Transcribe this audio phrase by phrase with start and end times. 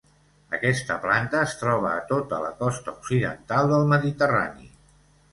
[0.57, 4.65] Aquesta planta es troba a tota la costa occidental del mediterrani.